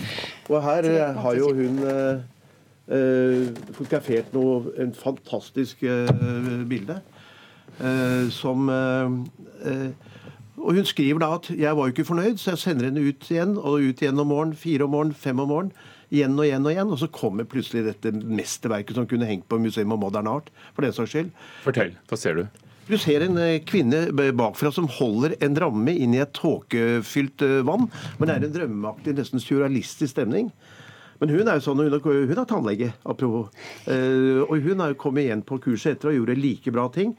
Og 0.50 0.66
her 0.66 0.90
eh, 0.90 1.22
har 1.22 1.38
jo 1.38 1.52
hun 1.54 1.78
uh, 1.86 2.18
fotografert 3.78 4.34
noe, 4.34 4.74
en 4.82 4.96
fantastisk 4.98 5.86
uh, 5.86 6.10
bilde. 6.70 7.02
Uh, 7.78 8.26
som 8.34 8.70
Og 10.58 10.74
hun 10.74 10.86
skriver 10.86 11.20
da 11.22 11.36
at 11.36 11.52
'jeg 11.54 11.78
var 11.78 11.86
jo 11.86 11.94
ikke 11.94 12.06
fornøyd, 12.06 12.38
så 12.38 12.52
jeg 12.52 12.58
sender 12.58 12.86
henne 12.86 13.08
ut 13.08 13.30
igjen', 13.30 13.58
og 13.58 13.78
ut 13.78 14.02
igjen 14.02 14.20
om 14.20 14.28
morgenen, 14.28 14.56
fire 14.56 14.84
om 14.84 14.90
morgenen, 14.90 15.14
fem 15.14 15.40
om 15.40 15.48
morgenen 15.48 15.72
igjen 16.14 16.38
og 16.38 16.46
igjen 16.48 16.66
og 16.66 16.74
igjen. 16.74 16.94
Og 16.94 17.02
så 17.02 17.10
kommer 17.14 17.50
plutselig 17.50 17.86
dette 17.88 18.14
mesterverket 18.14 18.98
som 18.98 19.10
kunne 19.10 19.28
hengt 19.30 19.48
på 19.50 19.60
Museum 19.62 19.96
of 19.96 20.02
Modern 20.02 20.30
Art. 20.32 20.50
for 20.76 20.86
den 20.86 20.96
saks 20.96 21.14
skyld. 21.16 21.32
Fortell. 21.66 21.94
Hva 22.10 22.18
ser 22.20 22.40
du? 22.42 22.48
Du 22.88 22.96
ser 22.96 23.26
en 23.26 23.36
eh, 23.42 23.60
kvinne 23.68 24.06
bakfra 24.16 24.72
som 24.72 24.88
holder 24.88 25.36
en 25.44 25.58
ramme 25.60 25.92
inn 25.92 26.14
i 26.16 26.22
et 26.24 26.32
tåkefylt 26.38 27.44
eh, 27.44 27.64
vann. 27.68 27.90
Men 28.18 28.30
det 28.30 28.36
er 28.36 28.46
en 28.48 28.54
drømmeaktig, 28.54 29.16
nesten 29.18 29.44
surrealistisk 29.44 30.14
stemning. 30.14 30.54
Men 31.20 31.34
hun 31.34 31.50
er 31.50 31.58
jo 31.58 31.66
sånn, 31.66 31.82
hun 31.82 31.98
er, 31.98 32.00
hun 32.00 32.38
er 32.38 32.48
tannlege, 32.48 32.94
apropos. 33.04 33.52
Eh, 33.92 34.40
og 34.46 34.56
hun 34.64 34.86
har 34.86 34.96
kommet 35.02 35.26
igjen 35.26 35.44
på 35.44 35.60
kurset 35.66 35.98
etter 35.98 36.14
og 36.14 36.22
gjorde 36.22 36.40
like 36.40 36.72
bra 36.72 36.88
ting. 36.94 37.12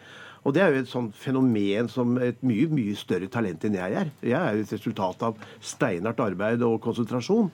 Og 0.46 0.54
det 0.56 0.62
er 0.64 0.72
jo 0.72 0.80
et 0.80 0.88
sånn 0.88 1.10
fenomen 1.12 1.90
som 1.92 2.14
et 2.22 2.38
mye 2.46 2.70
mye 2.72 2.96
større 2.96 3.28
talent 3.28 3.66
enn 3.66 3.76
jeg 3.76 3.96
er. 4.00 4.12
Jeg 4.24 4.38
er 4.38 4.54
jo 4.56 4.64
et 4.64 4.76
resultat 4.78 5.24
av 5.26 5.42
steinhardt 5.60 6.22
arbeid 6.24 6.64
og 6.64 6.78
konsentrasjon. 6.86 7.50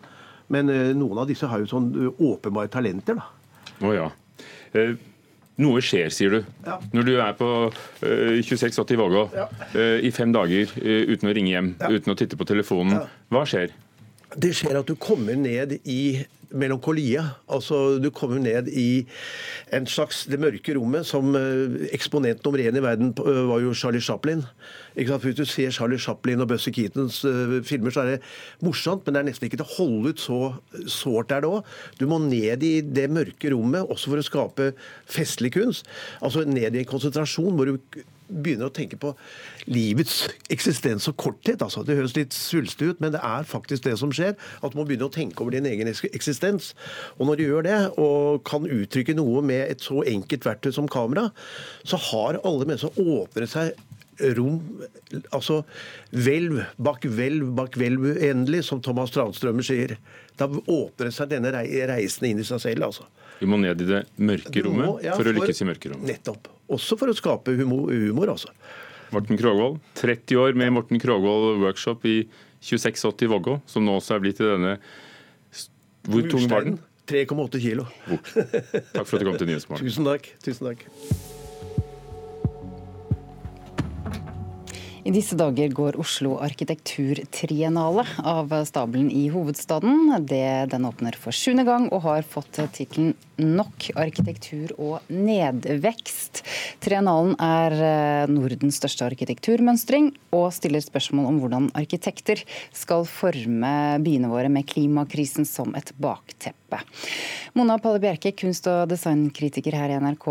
Men 0.52 0.70
eh, 0.72 0.92
noen 0.96 1.22
av 1.22 1.28
disse 1.30 1.48
har 1.48 1.62
jo 1.62 1.70
sånn 1.70 1.90
eh, 1.94 2.22
åpenbare 2.28 2.70
talenter, 2.72 3.18
da. 3.20 3.28
Å 3.80 3.88
oh, 3.88 3.94
ja. 3.96 4.08
Eh, 4.76 4.94
noe 5.62 5.82
skjer, 5.84 6.10
sier 6.10 6.34
du. 6.34 6.40
Ja. 6.66 6.80
Når 6.94 7.06
du 7.06 7.12
er 7.22 7.34
på 7.38 7.48
uh, 7.70 8.40
2680 8.42 8.98
Vågå 8.98 9.20
ja. 9.36 9.46
uh, 9.76 9.98
i 10.02 10.10
fem 10.14 10.32
dager 10.34 10.66
uh, 10.80 11.02
uten 11.12 11.30
å 11.30 11.34
ringe 11.36 11.52
hjem, 11.52 11.68
uten 11.78 12.10
å 12.10 12.16
titte 12.18 12.38
på 12.40 12.46
telefonen. 12.48 13.04
Hva 13.30 13.44
skjer? 13.46 13.70
Det 14.34 14.50
skjer 14.56 14.80
at 14.80 14.88
du 14.88 14.96
kommer 14.98 15.36
ned 15.38 15.76
i 15.86 16.24
melankolia. 16.54 17.24
Altså, 17.50 17.98
du 18.02 18.10
kommer 18.14 18.38
ned 18.42 18.68
i 18.70 19.04
en 19.74 19.86
slags 19.90 20.24
det 20.30 20.38
mørke 20.42 20.74
rommet 20.76 21.06
som 21.06 21.34
eksponent 21.94 22.44
nummer 22.44 22.62
én 22.62 22.78
i 22.78 22.82
verden 22.82 23.12
var 23.18 23.62
jo 23.62 23.74
Charlie 23.74 24.02
Chaplin. 24.02 24.44
Hvis 24.94 25.38
du 25.38 25.44
ser 25.44 25.74
Charlie 25.74 25.98
Chaplin 25.98 26.42
og 26.42 26.48
Bussy 26.48 26.70
Keatons 26.74 27.24
uh, 27.26 27.60
filmer, 27.66 27.90
så 27.90 28.04
er 28.04 28.10
det 28.12 28.22
morsomt, 28.62 29.06
men 29.06 29.14
det 29.14 29.22
er 29.22 29.28
nesten 29.30 29.48
ikke 29.48 29.58
til 29.58 29.66
å 29.66 29.76
holde 29.76 30.14
ut. 30.14 30.22
Så 30.22 30.40
sårt 30.90 31.34
er 31.34 31.42
det 31.42 31.50
òg. 31.50 31.74
Du 31.98 32.06
må 32.10 32.20
ned 32.22 32.62
i 32.62 32.74
det 32.86 33.08
mørke 33.10 33.50
rommet 33.54 33.90
også 33.90 34.12
for 34.12 34.22
å 34.22 34.26
skape 34.26 34.72
festlig 35.10 35.54
kunst. 35.58 35.90
Altså 36.22 36.46
ned 36.46 36.74
i 36.74 36.84
en 36.84 36.90
konsentrasjon 36.90 37.54
hvor 37.58 37.70
du 37.70 38.02
begynner 38.28 38.70
å 38.70 38.74
tenke 38.74 38.98
på 39.00 39.12
livets 39.70 40.24
eksistens 40.52 41.08
og 41.10 41.16
korthet. 41.20 41.62
Altså, 41.64 41.84
det 41.86 41.98
høres 41.98 42.16
litt 42.16 42.36
svulstig 42.36 42.92
ut, 42.92 43.02
men 43.04 43.14
det 43.14 43.22
er 43.24 43.48
faktisk 43.48 43.86
det 43.86 43.96
som 44.00 44.12
skjer. 44.14 44.36
At 44.60 44.74
du 44.74 44.78
må 44.80 44.86
begynne 44.88 45.08
å 45.08 45.14
tenke 45.14 45.44
over 45.44 45.56
din 45.56 45.68
egen 45.70 45.90
eksistens. 45.90 46.72
Og 47.18 47.28
når 47.28 47.40
du 47.40 47.46
gjør 47.46 47.66
det, 47.68 47.80
og 48.00 48.44
kan 48.48 48.68
uttrykke 48.68 49.16
noe 49.18 49.44
med 49.44 49.66
et 49.68 49.84
så 49.84 50.02
enkelt 50.08 50.48
verktøy 50.48 50.72
som 50.74 50.90
kamera, 50.90 51.28
så 51.84 52.00
har 52.10 52.40
alle 52.42 52.68
mennesker 52.68 53.02
åpnet 53.04 53.52
seg 53.54 53.74
rom 54.36 54.60
Altså 55.34 55.60
hvelv 56.14 56.60
bak 56.78 57.02
hvelv 57.06 57.50
bak 57.58 57.76
hvelv 57.78 58.12
uendelig, 58.14 58.64
som 58.68 58.82
Thomas 58.82 59.10
Transtrømer 59.14 59.66
sier. 59.66 59.96
Da 60.38 60.48
åpner 60.48 61.10
seg 61.14 61.32
denne 61.34 61.50
reisen 61.54 62.28
inn 62.30 62.42
i 62.42 62.46
seg 62.46 62.62
selv, 62.62 62.88
altså. 62.90 63.08
Vi 63.40 63.50
må 63.50 63.58
ned 63.58 63.82
i 63.82 63.88
det 63.88 64.04
mørke 64.22 64.62
rommet 64.64 64.86
må, 64.86 64.98
ja, 65.02 65.16
for 65.18 65.26
å 65.26 65.34
lykkes 65.34 65.64
i 65.64 65.70
mørkerommet. 65.70 66.06
Nettopp. 66.14 66.53
Også 66.72 66.96
for 66.96 67.12
å 67.12 67.16
skape 67.16 67.54
humor, 67.58 67.92
humor 67.92 68.32
altså. 68.34 68.52
Morten 69.14 69.38
Krogvold, 69.38 69.78
30 70.00 70.40
år 70.40 70.56
med 70.58 70.72
Morten 70.74 71.00
Krogvold 71.02 71.60
workshop 71.62 72.06
i 72.08 72.16
2680 72.64 73.30
Vågå, 73.30 73.58
som 73.68 73.84
nå 73.84 73.98
også 73.98 74.16
er 74.16 74.24
blitt 74.24 74.40
til 74.40 74.48
denne 74.54 74.78
Hvor 76.08 76.26
tung 76.32 76.48
var 76.50 76.66
den? 76.66 76.80
3,8 77.04 77.60
kilo. 77.60 77.84
Takk 78.08 79.04
for 79.04 79.18
at 79.18 79.20
du 79.20 79.28
kom 79.28 79.36
til 79.36 79.50
Nyhetsmorgen. 79.52 79.84
Tusen 79.90 80.08
takk. 80.08 80.30
Tusen 80.40 80.70
takk. 80.72 80.86
I 85.04 85.12
disse 85.12 85.36
dager 85.36 85.68
går 85.68 85.98
Oslo 86.00 86.38
arkitekturtriennale 86.40 88.06
av 88.24 88.54
stabelen 88.64 89.10
i 89.12 89.26
hovedstaden. 89.28 90.14
Det, 90.24 90.70
den 90.72 90.86
åpner 90.88 91.18
for 91.20 91.36
sjuende 91.36 91.66
gang 91.68 91.90
og 91.92 92.06
har 92.06 92.24
fått 92.24 92.56
tittelen 92.72 93.12
Nok 93.34 93.88
arkitektur 93.98 94.70
og 94.78 95.08
nedvekst. 95.10 96.44
Triennalen 96.84 97.34
er 97.42 97.74
eh, 97.74 98.30
Nordens 98.30 98.78
største 98.78 99.08
arkitekturmønstring 99.08 100.12
og 100.38 100.52
stiller 100.54 100.84
spørsmål 100.84 101.26
om 101.32 101.40
hvordan 101.42 101.66
arkitekter 101.74 102.44
skal 102.70 103.02
forme 103.10 103.98
byene 104.06 104.30
våre 104.30 104.52
med 104.54 104.68
klimakrisen 104.70 105.48
som 105.50 105.74
et 105.74 105.90
bakteppe. 105.98 106.78
Mona 107.58 107.80
Palle 107.82 107.98
Bjerke, 108.02 108.30
kunst- 108.38 108.70
og 108.70 108.86
designkritiker 108.90 109.74
her 109.78 109.90
i 109.90 109.98
NRK. 110.02 110.28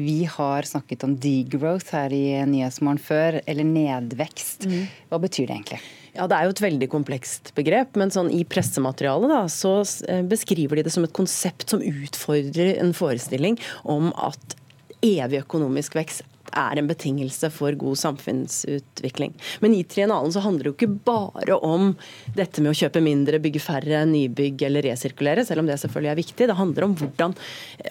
Vi 0.00 0.18
har 0.28 0.68
snakket 0.68 1.04
om 1.04 1.18
degrowth 1.20 1.92
her 1.96 2.12
i 2.12 2.40
Nyhetsmorgen 2.48 3.00
før, 3.00 3.38
eller 3.44 3.68
nedvekst. 3.76 4.66
Mm. 4.66 4.84
Hva 5.12 5.20
betyr 5.22 5.46
det 5.46 5.58
egentlig? 5.60 5.80
Ja, 6.16 6.26
Det 6.26 6.36
er 6.36 6.46
jo 6.48 6.54
et 6.54 6.62
veldig 6.64 6.88
komplekst 6.92 7.52
begrep, 7.56 7.96
men 8.00 8.12
sånn 8.12 8.30
i 8.32 8.42
pressematerialet 8.48 9.32
da, 9.32 9.42
så 9.52 9.78
eh, 10.08 10.22
beskriver 10.26 10.80
de 10.80 10.86
det 10.86 10.94
som 10.94 11.04
et 11.04 11.16
konsept 11.16 11.68
som 11.70 11.84
utfordrer 11.84 12.80
en 12.80 12.94
forestilling 12.96 13.60
om 13.84 14.08
at 14.16 14.56
evig 15.04 15.42
økonomisk 15.44 15.98
vekst 15.98 16.24
er 16.54 16.78
en 16.78 16.90
betingelse 16.90 17.50
for 17.54 17.76
god 17.78 17.98
samfunnsutvikling. 18.00 19.34
Men 19.64 19.74
i 19.76 19.82
triennalen 19.88 20.34
så 20.34 20.42
handler 20.44 20.66
det 20.66 20.72
jo 20.72 20.76
ikke 20.76 21.00
bare 21.08 21.58
om 21.66 21.94
dette 22.36 22.62
med 22.62 22.72
å 22.72 22.78
kjøpe 22.78 23.02
mindre, 23.04 23.40
bygge 23.42 23.62
færre, 23.62 24.04
nybygg 24.10 24.66
eller 24.68 24.86
resirkulere, 24.90 25.46
selv 25.46 25.64
om 25.64 25.70
det 25.70 25.78
selvfølgelig 25.82 26.12
er 26.12 26.20
viktig. 26.20 26.50
Det 26.50 26.58
handler 26.58 26.88
om 26.88 26.96
hvordan 27.00 27.36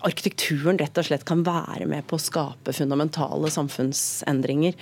arkitekturen 0.06 0.80
rett 0.82 1.02
og 1.02 1.10
slett 1.10 1.28
kan 1.28 1.44
være 1.46 1.90
med 1.90 2.08
på 2.10 2.20
å 2.20 2.26
skape 2.26 2.76
fundamentale 2.76 3.52
samfunnsendringer. 3.54 4.78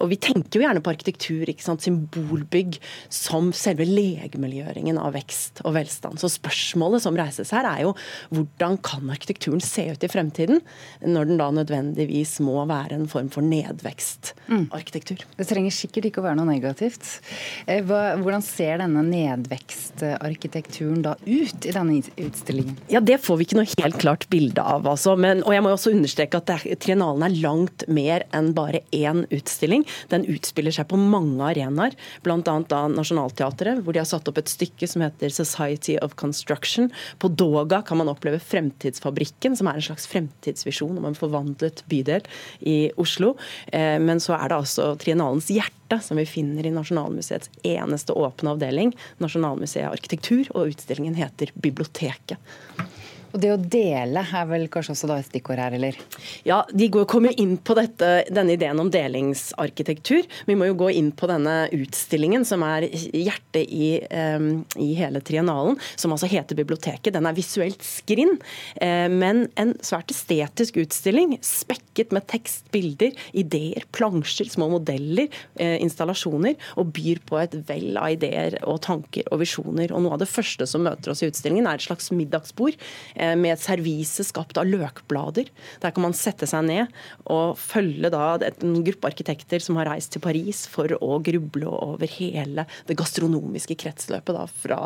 Og 0.00 0.10
Vi 0.12 0.18
tenker 0.20 0.60
jo 0.60 0.66
gjerne 0.66 0.82
på 0.84 0.92
arkitektur, 0.92 1.46
ikke 1.48 1.64
sant? 1.64 1.82
symbolbygg, 1.82 2.78
som 3.12 3.50
selve 3.56 3.86
legemiljøringen 3.88 4.98
av 5.00 5.16
vekst 5.16 5.62
og 5.66 5.76
velstand. 5.76 6.20
Så 6.20 6.30
spørsmålet 6.32 7.04
som 7.04 7.16
reises 7.18 7.52
her 7.54 7.66
er 7.68 7.84
jo 7.86 7.94
hvordan 8.32 8.78
kan 8.84 9.10
arkitekturen 9.12 9.62
se 9.64 9.88
ut 9.92 10.04
i 10.04 10.10
fremtiden, 10.10 10.62
når 11.04 11.30
den 11.30 11.40
da 11.40 11.50
nødvendigvis 11.54 12.38
må 12.44 12.62
være 12.70 12.98
en 12.98 13.08
form 13.12 13.30
for 13.32 13.44
nedvekstarkitektur. 13.46 15.22
Mm. 15.22 15.36
Det 15.38 15.48
trenger 15.48 15.74
sikkert 15.76 16.08
ikke 16.08 16.22
å 16.22 16.26
være 16.26 16.38
noe 16.40 16.48
negativt. 16.48 17.04
Eh, 17.66 17.82
hvordan 17.84 18.44
ser 18.44 18.80
denne 18.82 19.04
nedvekstarkitekturen 19.06 21.04
da 21.04 21.16
ut 21.26 21.68
i 21.68 21.74
denne 21.74 22.00
utstillingen? 22.00 22.78
Ja, 22.92 23.00
Det 23.00 23.18
får 23.22 23.38
vi 23.38 23.46
ikke 23.46 23.58
noe 23.60 23.68
helt 23.68 23.98
klart 24.00 24.28
bilde 24.32 24.62
av. 24.62 24.86
Altså. 24.88 25.16
Men, 25.20 25.42
og 25.46 25.54
jeg 25.54 25.64
må 25.64 25.72
også 25.74 25.92
understreke 25.92 26.40
at 26.40 26.52
er, 26.54 26.66
Triennalen 26.82 27.26
er 27.26 27.38
langt 27.42 27.86
mer 27.92 28.26
enn 28.34 28.52
bare 28.56 28.82
én 28.94 29.24
utstilling. 29.34 29.84
Den 30.12 30.26
utspiller 30.30 30.74
seg 30.74 30.88
på 30.90 30.98
mange 31.00 31.42
arenaer, 31.52 31.96
bl.a. 32.24 32.40
da 32.42 32.82
Nationaltheatret, 32.92 33.82
hvor 33.82 33.94
de 33.94 34.02
har 34.02 34.08
satt 34.08 34.28
opp 34.30 34.40
et 34.40 34.52
stykke 34.52 34.88
som 34.88 35.04
heter 35.04 35.32
Society 35.34 35.98
of 36.02 36.16
Construction. 36.20 36.90
På 37.22 37.28
Doga 37.28 37.82
kan 37.86 38.00
man 38.00 38.10
oppleve 38.12 38.40
Fremtidsfabrikken, 38.42 39.56
som 39.58 39.68
er 39.70 39.78
en 39.78 39.86
slags 39.86 40.08
fremtidsvisjon 40.10 40.98
om 41.00 41.08
en 41.08 41.18
forvandlet 41.18 41.84
bydel 41.90 42.26
i 42.60 42.76
Oslo. 43.02 43.34
Eh, 43.72 43.98
men 44.02 44.22
så 44.22 44.36
er 44.38 44.48
det 44.50 44.58
altså 44.62 44.92
Triennalens 45.00 45.50
hjerte 45.52 46.00
som 46.02 46.20
vi 46.20 46.26
finner 46.28 46.66
i 46.66 46.72
Nasjonalmuseets 46.74 47.50
eneste 47.66 48.16
åpne 48.16 48.54
avdeling, 48.54 48.94
Nasjonalmuseet 49.22 49.90
arkitektur, 49.90 50.48
og 50.54 50.72
utstillingen 50.72 51.18
heter 51.18 51.52
Biblioteket. 51.54 52.38
Og 53.32 53.40
Det 53.40 53.52
å 53.52 53.56
dele 53.56 54.22
er 54.22 54.48
vel 54.48 54.66
kanskje 54.72 54.92
også 54.94 55.08
da 55.08 55.16
et 55.20 55.28
stikkord 55.28 55.60
her, 55.62 55.76
eller? 55.78 55.96
Ja, 56.44 56.60
de 56.68 56.88
kommer 57.08 57.32
inn 57.40 57.56
på 57.64 57.76
dette, 57.78 58.10
denne 58.28 58.56
ideen 58.56 58.80
om 58.82 58.90
delingsarkitektur. 58.92 60.28
Vi 60.48 60.56
må 60.58 60.68
jo 60.68 60.76
gå 60.82 60.90
inn 60.98 61.10
på 61.16 61.28
denne 61.30 61.64
utstillingen 61.72 62.44
som 62.48 62.64
er 62.66 62.86
hjertet 62.92 63.64
i, 63.72 63.88
um, 64.36 64.64
i 64.76 64.92
hele 64.98 65.22
triennalen, 65.24 65.78
som 65.96 66.12
altså 66.12 66.28
heter 66.30 66.58
Biblioteket. 66.58 67.14
Den 67.16 67.28
er 67.28 67.36
visuelt 67.36 67.80
skrinn, 67.86 68.36
eh, 68.76 69.08
men 69.08 69.46
en 69.60 69.74
svært 69.84 70.12
estetisk 70.12 70.82
utstilling. 70.82 71.38
Spekket 71.46 72.12
med 72.12 72.28
tekst, 72.30 72.68
bilder, 72.74 73.16
ideer, 73.32 73.86
plansjer, 73.96 74.50
små 74.52 74.68
modeller, 74.74 75.32
eh, 75.56 75.78
installasjoner. 75.80 76.58
Og 76.76 76.92
byr 76.92 77.22
på 77.28 77.40
et 77.40 77.56
vell 77.68 77.96
av 77.96 78.12
ideer 78.12 78.58
og 78.68 78.82
tanker 78.84 79.24
og 79.32 79.40
visjoner. 79.40 79.92
Og 79.92 80.04
Noe 80.04 80.18
av 80.18 80.22
det 80.24 80.30
første 80.30 80.66
som 80.68 80.84
møter 80.84 81.14
oss 81.14 81.22
i 81.24 81.30
utstillingen, 81.30 81.68
er 81.68 81.80
et 81.80 81.88
slags 81.88 82.10
middagsbord 82.12 82.76
med 83.38 83.54
et 83.54 83.62
servise 83.62 84.24
skapt 84.26 84.58
av 84.60 84.68
løkblader. 84.68 85.50
Der 85.82 85.94
kan 85.94 86.06
man 86.06 86.16
sette 86.16 86.48
seg 86.48 86.66
ned 86.68 86.92
og 87.30 87.56
følge 87.60 88.10
da 88.12 88.36
en 88.48 88.80
gruppe 88.86 89.10
arkitekter 89.12 89.62
som 89.62 89.78
har 89.80 89.90
reist 89.92 90.14
til 90.14 90.24
Paris 90.24 90.64
for 90.70 90.92
å 90.98 91.18
gruble 91.24 91.70
over 91.72 92.10
hele 92.18 92.66
det 92.88 92.98
gastronomiske 92.98 93.76
kretsløpet. 93.82 94.34
Da, 94.36 94.46
fra 94.46 94.80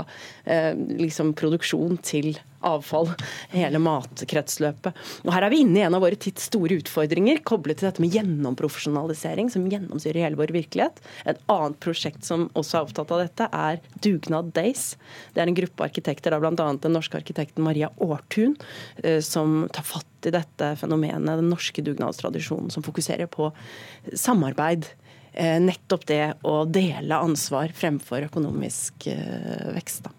eh, 0.44 0.72
liksom 0.74 1.34
produksjon 1.38 2.00
til 2.04 2.34
avfall, 2.66 3.10
hele 3.52 3.80
matkretsløpet. 3.82 4.96
Og 5.24 5.32
Her 5.34 5.46
er 5.46 5.52
vi 5.52 5.62
inne 5.64 5.80
i 5.80 5.84
en 5.86 5.96
av 5.96 6.04
våre 6.04 6.18
tids 6.20 6.48
store 6.50 6.78
utfordringer, 6.80 7.42
koblet 7.46 7.80
til 7.80 7.90
dette 7.90 8.02
med 8.02 8.14
gjennomprofesjonalisering, 8.14 9.50
som 9.52 9.68
gjennomsyrer 9.70 10.22
hele 10.24 10.40
vår 10.40 10.54
virkelighet. 10.56 11.00
Et 11.28 11.40
annet 11.52 11.78
prosjekt 11.82 12.26
som 12.26 12.48
også 12.58 12.78
er 12.78 12.88
opptatt 12.88 13.14
av 13.14 13.24
dette, 13.24 13.48
er 13.52 13.80
Dugnad 14.04 14.52
Days. 14.56 14.94
Det 15.34 15.42
er 15.42 15.50
en 15.50 15.58
gruppe 15.58 15.86
arkitekter, 15.86 16.36
bl.a. 16.40 16.52
den 16.56 16.96
norske 16.96 17.20
arkitekten 17.20 17.64
Maria 17.66 17.90
Aartun, 18.02 18.56
eh, 19.02 19.20
som 19.24 19.64
tar 19.72 19.86
fatt 19.86 20.06
i 20.26 20.34
dette 20.34 20.72
fenomenet, 20.80 21.38
den 21.40 21.50
norske 21.52 21.84
dugnadstradisjonen, 21.84 22.70
som 22.74 22.84
fokuserer 22.86 23.28
på 23.30 23.50
samarbeid 24.14 24.88
eh, 25.32 25.58
nettopp 25.62 26.06
det 26.08 26.22
å 26.46 26.62
dele 26.68 27.20
ansvar 27.20 27.74
fremfor 27.76 28.26
økonomisk 28.28 29.08
eh, 29.12 29.68
vekst. 29.76 30.06
Da. 30.06 30.14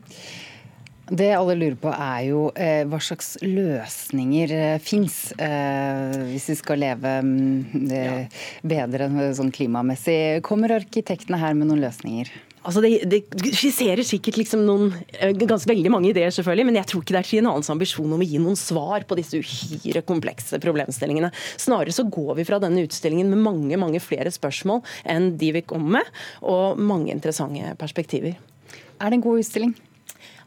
Det 1.07 1.29
alle 1.31 1.55
lurer 1.55 1.77
på 1.79 1.91
er 1.93 2.23
jo 2.27 2.41
eh, 2.51 2.81
hva 2.89 2.97
slags 2.99 3.37
løsninger 3.39 4.51
eh, 4.51 4.79
fins 4.83 5.31
eh, 5.39 6.17
hvis 6.33 6.49
vi 6.51 6.57
skal 6.59 6.81
leve 6.83 7.13
mm, 7.23 7.85
eh, 7.95 8.41
bedre 8.67 9.07
sånn 9.37 9.53
klimamessig. 9.55 10.43
Kommer 10.43 10.75
arkitektene 10.75 11.39
her 11.39 11.55
med 11.55 11.69
noen 11.69 11.85
løsninger? 11.85 12.33
Altså 12.67 12.81
det, 12.83 12.89
det, 13.07 13.21
skisserer 13.55 14.03
sikkert 14.03 14.41
liksom 14.41 14.65
noen, 14.67 14.89
eh, 15.15 15.31
ganske 15.31 15.69
veldig 15.71 15.93
mange 15.93 16.11
ideer, 16.11 16.33
selvfølgelig, 16.35 16.67
men 16.67 16.81
jeg 16.81 16.91
tror 16.91 17.05
ikke 17.05 17.15
det 17.15 17.21
er 17.21 17.29
Triennalens 17.29 17.71
ambisjon 17.71 18.11
om 18.11 18.23
å 18.25 18.27
gi 18.27 18.43
noen 18.43 18.59
svar 18.59 19.07
på 19.07 19.15
disse 19.15 19.39
uhyre 19.39 20.03
komplekse 20.03 20.59
problemstillingene. 20.59 21.31
Snarere 21.55 21.95
så 21.95 22.03
går 22.11 22.33
vi 22.41 22.49
fra 22.51 22.59
denne 22.59 22.83
utstillingen 22.83 23.31
med 23.31 23.45
mange 23.47 23.79
mange 23.79 24.03
flere 24.03 24.33
spørsmål 24.35 24.83
enn 25.07 25.37
de 25.39 25.55
vi 25.55 25.63
kommer 25.71 26.01
med, 26.01 26.15
og 26.43 26.81
mange 26.83 27.15
interessante 27.15 27.71
perspektiver. 27.79 28.35
Er 28.99 29.13
det 29.13 29.21
en 29.21 29.29
god 29.29 29.45
utstilling? 29.45 29.77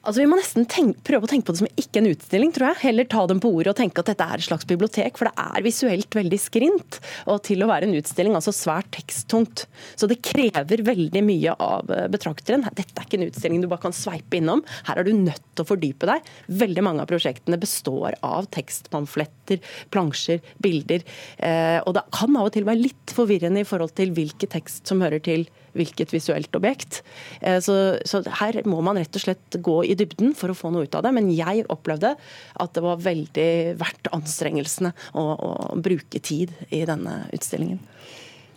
Altså 0.01 0.23
Vi 0.23 0.29
må 0.31 0.39
nesten 0.39 0.65
tenke, 0.71 1.03
prøve 1.05 1.27
å 1.27 1.31
tenke 1.31 1.49
på 1.49 1.55
det 1.55 1.61
som 1.61 1.81
ikke 1.81 2.01
en 2.01 2.09
utstilling, 2.09 2.53
tror 2.57 2.71
jeg. 2.71 2.81
Heller 2.87 3.09
ta 3.11 3.27
dem 3.29 3.41
på 3.43 3.51
ordet 3.53 3.75
og 3.75 3.79
tenke 3.81 4.01
at 4.01 4.09
dette 4.09 4.25
er 4.25 4.41
et 4.41 4.47
slags 4.47 4.65
bibliotek, 4.69 5.19
for 5.21 5.29
det 5.29 5.45
er 5.45 5.65
visuelt 5.67 6.17
veldig 6.17 6.39
skrint. 6.41 7.01
Og 7.29 7.43
til 7.45 7.61
å 7.61 7.69
være 7.69 7.89
en 7.89 7.97
utstilling 7.99 8.37
altså 8.39 8.55
svært 8.57 8.89
teksttungt. 8.97 9.67
Så 10.01 10.09
det 10.09 10.23
krever 10.25 10.85
veldig 10.87 11.23
mye 11.27 11.57
av 11.61 11.93
eh, 11.93 12.07
betrakteren. 12.13 12.65
Dette 12.71 12.97
er 12.97 13.05
ikke 13.05 13.21
en 13.21 13.27
utstilling 13.29 13.61
du 13.61 13.69
bare 13.69 13.85
kan 13.85 13.97
sveipe 13.97 14.41
innom. 14.41 14.65
Her 14.89 15.03
er 15.03 15.09
du 15.09 15.13
nødt 15.19 15.45
til 15.53 15.67
å 15.67 15.69
fordype 15.69 16.09
deg. 16.09 16.33
Veldig 16.63 16.87
mange 16.87 17.05
av 17.05 17.13
prosjektene 17.13 17.61
består 17.61 18.17
av 18.25 18.49
tekstpamfletter, 18.57 19.61
plansjer, 19.93 20.41
bilder. 20.65 21.05
Eh, 21.37 21.77
og 21.85 21.99
det 21.99 22.07
kan 22.17 22.41
av 22.41 22.49
og 22.49 22.57
til 22.57 22.69
være 22.69 22.87
litt 22.87 23.10
forvirrende 23.21 23.63
i 23.63 23.69
forhold 23.69 23.95
til 23.99 24.15
hvilken 24.17 24.51
tekst 24.51 24.91
som 24.91 25.05
hører 25.05 25.23
til 25.25 25.47
hvilket 25.77 26.13
visuelt 26.15 26.55
objekt. 26.59 27.03
Eh, 27.41 27.61
så, 27.63 27.77
så, 28.09 28.23
her 28.41 28.61
må 28.69 28.81
man 28.85 28.99
rett 29.01 29.17
og 29.17 29.25
slett 29.25 29.61
gå 29.63 29.81
i 29.87 29.97
dybden 29.99 30.35
for 30.39 30.53
å 30.53 30.57
få 30.57 30.73
noe 30.75 30.89
ut 30.89 30.97
av 30.99 31.07
det. 31.07 31.15
Men 31.17 31.31
jeg 31.35 31.67
opplevde 31.71 32.17
at 32.17 32.75
det 32.75 32.85
var 32.85 33.05
veldig 33.05 33.51
verdt 33.81 34.11
anstrengelsene 34.17 34.95
å, 35.15 35.23
å 35.23 35.53
bruke 35.79 36.23
tid 36.23 36.55
i 36.71 36.83
denne 36.89 37.23
utstillingen. 37.37 37.83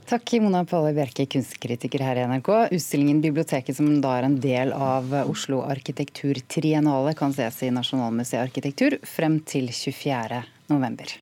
Takk, 0.04 0.34
Mona 0.44 0.66
Palle 0.68 0.92
Bjerke, 0.94 1.24
kunstkritiker 1.32 2.02
her 2.04 2.20
i 2.20 2.26
NRK. 2.28 2.50
Utstillingen 2.76 3.22
'Biblioteket', 3.24 3.78
som 3.78 3.88
da 4.04 4.18
er 4.18 4.28
en 4.28 4.36
del 4.44 4.74
av 4.76 5.14
Oslo 5.24 5.62
arkitekturtriennale, 5.64 7.16
kan 7.16 7.32
ses 7.32 7.62
i 7.64 7.72
Nasjonalmuseet 7.72 8.44
arkitektur 8.44 8.98
frem 9.08 9.40
til 9.48 9.72
24. 9.72 10.44
november. 10.68 11.08